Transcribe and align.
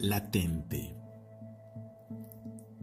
latente. 0.00 0.96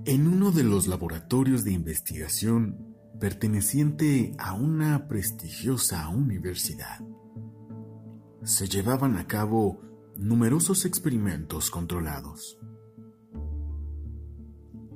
En 0.05 0.27
uno 0.27 0.51
de 0.51 0.63
los 0.63 0.87
laboratorios 0.87 1.63
de 1.63 1.71
investigación 1.71 2.95
perteneciente 3.19 4.35
a 4.37 4.53
una 4.53 5.07
prestigiosa 5.07 6.07
universidad, 6.09 6.99
se 8.43 8.67
llevaban 8.67 9.17
a 9.17 9.25
cabo 9.25 9.81
numerosos 10.15 10.85
experimentos 10.85 11.71
controlados. 11.71 12.59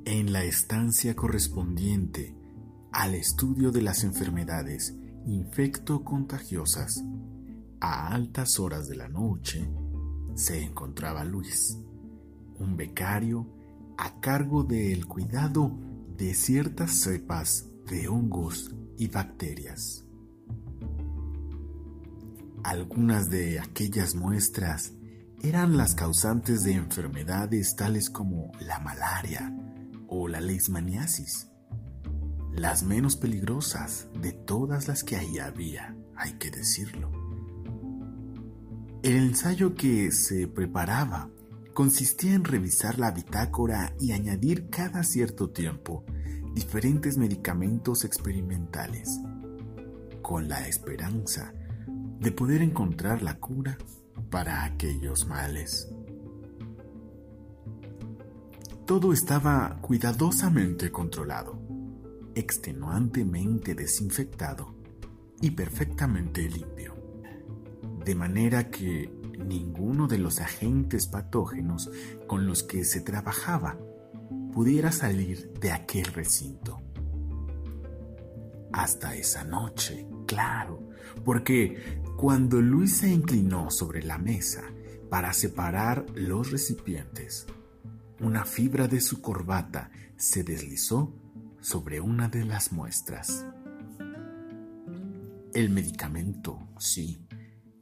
En 0.05 0.31
la 0.31 0.43
estancia 0.43 1.15
correspondiente 1.15 2.35
al 2.91 3.15
estudio 3.15 3.71
de 3.71 3.81
las 3.81 4.03
enfermedades 4.03 4.95
infecto-contagiosas, 5.25 7.03
a 7.79 8.13
altas 8.13 8.59
horas 8.59 8.87
de 8.87 8.95
la 8.95 9.07
noche, 9.07 9.67
se 10.35 10.63
encontraba 10.63 11.23
Luis, 11.23 11.77
un 12.61 12.77
becario 12.77 13.47
a 13.97 14.19
cargo 14.19 14.63
del 14.63 15.07
cuidado 15.07 15.77
de 16.17 16.33
ciertas 16.33 16.91
cepas 16.91 17.67
de 17.89 18.07
hongos 18.07 18.73
y 18.97 19.07
bacterias. 19.07 20.05
Algunas 22.63 23.29
de 23.29 23.59
aquellas 23.59 24.13
muestras 24.13 24.93
eran 25.41 25.75
las 25.75 25.95
causantes 25.95 26.63
de 26.63 26.73
enfermedades 26.73 27.75
tales 27.75 28.09
como 28.09 28.51
la 28.59 28.79
malaria 28.79 29.51
o 30.07 30.27
la 30.27 30.39
leishmaniasis, 30.39 31.47
las 32.53 32.83
menos 32.83 33.15
peligrosas 33.15 34.07
de 34.21 34.33
todas 34.33 34.87
las 34.87 35.03
que 35.03 35.15
ahí 35.15 35.39
había, 35.39 35.95
hay 36.15 36.33
que 36.33 36.51
decirlo. 36.51 37.09
El 39.01 39.17
ensayo 39.17 39.73
que 39.73 40.11
se 40.11 40.47
preparaba 40.47 41.29
consistía 41.73 42.33
en 42.33 42.43
revisar 42.43 42.99
la 42.99 43.11
bitácora 43.11 43.93
y 43.99 44.11
añadir 44.11 44.69
cada 44.69 45.03
cierto 45.03 45.49
tiempo 45.49 46.03
diferentes 46.53 47.17
medicamentos 47.17 48.03
experimentales, 48.03 49.19
con 50.21 50.47
la 50.49 50.67
esperanza 50.67 51.53
de 52.19 52.31
poder 52.31 52.61
encontrar 52.61 53.21
la 53.21 53.37
cura 53.39 53.77
para 54.29 54.63
aquellos 54.63 55.27
males. 55.27 55.89
Todo 58.85 59.13
estaba 59.13 59.79
cuidadosamente 59.81 60.91
controlado, 60.91 61.59
extenuantemente 62.35 63.73
desinfectado 63.73 64.75
y 65.41 65.51
perfectamente 65.51 66.49
limpio, 66.49 66.95
de 68.03 68.15
manera 68.15 68.69
que 68.69 69.20
ninguno 69.41 70.07
de 70.07 70.17
los 70.17 70.39
agentes 70.39 71.07
patógenos 71.07 71.89
con 72.27 72.45
los 72.45 72.63
que 72.63 72.83
se 72.83 73.01
trabajaba 73.01 73.77
pudiera 74.53 74.91
salir 74.91 75.53
de 75.59 75.71
aquel 75.71 76.05
recinto. 76.05 76.81
Hasta 78.71 79.15
esa 79.15 79.43
noche, 79.43 80.07
claro, 80.27 80.89
porque 81.25 82.01
cuando 82.17 82.61
Luis 82.61 82.97
se 82.97 83.09
inclinó 83.09 83.69
sobre 83.69 84.03
la 84.03 84.17
mesa 84.17 84.63
para 85.09 85.33
separar 85.33 86.05
los 86.15 86.51
recipientes, 86.51 87.47
una 88.19 88.45
fibra 88.45 88.87
de 88.87 89.01
su 89.01 89.21
corbata 89.21 89.91
se 90.15 90.43
deslizó 90.43 91.13
sobre 91.59 91.99
una 91.99 92.29
de 92.29 92.45
las 92.45 92.71
muestras. 92.71 93.45
El 95.53 95.69
medicamento, 95.69 96.59
sí, 96.77 97.25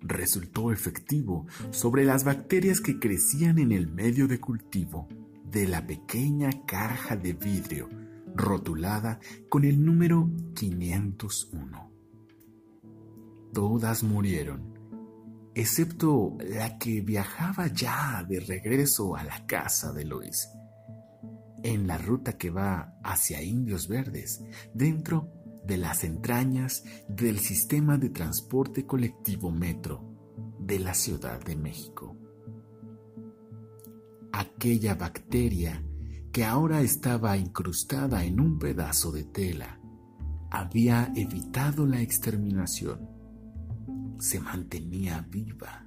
resultó 0.02 0.72
efectivo 0.72 1.46
sobre 1.72 2.06
las 2.06 2.24
bacterias 2.24 2.82
que 2.82 3.00
crecían 3.00 3.60
en 3.60 3.72
el 3.72 3.88
medio 3.88 4.28
de 4.28 4.40
cultivo 4.40 5.08
de 5.44 5.68
la 5.68 5.86
pequeña 5.86 6.50
caja 6.66 7.16
de 7.16 7.34
vidrio 7.34 7.90
rotulada 8.36 9.20
con 9.50 9.66
el 9.66 9.84
número 9.84 10.30
501. 10.56 11.92
Todas 13.54 14.04
murieron, 14.04 14.74
excepto 15.56 16.38
la 16.40 16.78
que 16.78 17.02
viajaba 17.02 17.68
ya 17.68 18.24
de 18.28 18.40
regreso 18.40 19.16
a 19.16 19.24
la 19.24 19.46
casa 19.48 19.92
de 19.92 20.06
Luis, 20.06 20.50
en 21.64 21.88
la 21.88 21.98
ruta 21.98 22.38
que 22.38 22.52
va 22.52 22.94
hacia 23.04 23.42
Indios 23.42 23.88
Verdes, 23.88 24.44
dentro 24.74 25.32
de 25.70 25.78
las 25.78 26.04
entrañas 26.04 26.84
del 27.08 27.40
sistema 27.40 27.98
de 27.98 28.10
transporte 28.10 28.86
colectivo 28.86 29.52
metro 29.52 30.04
de 30.60 30.80
la 30.80 30.94
Ciudad 30.94 31.42
de 31.46 31.56
México 31.56 32.18
aquella 34.40 34.96
bacteria 34.96 35.84
que 36.32 36.46
ahora 36.46 36.82
estaba 36.82 37.38
incrustada 37.38 38.24
en 38.24 38.40
un 38.40 38.60
pedazo 38.60 39.12
de 39.12 39.24
tela 39.24 39.80
había 40.52 41.12
evitado 41.16 41.86
la 41.86 42.02
exterminación. 42.02 43.08
Se 44.20 44.40
mantenía 44.40 45.26
viva, 45.30 45.86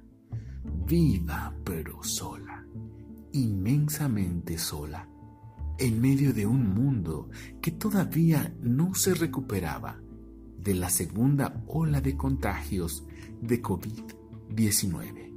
viva 0.85 1.55
pero 1.63 2.03
sola, 2.03 2.65
inmensamente 3.31 4.57
sola, 4.57 5.07
en 5.77 6.01
medio 6.01 6.33
de 6.33 6.45
un 6.45 6.73
mundo 6.73 7.29
que 7.61 7.71
todavía 7.71 8.55
no 8.61 8.93
se 8.95 9.13
recuperaba 9.13 9.99
de 10.57 10.73
la 10.75 10.89
segunda 10.89 11.63
ola 11.67 11.99
de 12.01 12.15
contagios 12.15 13.05
de 13.41 13.61
COVID-19. 13.61 15.32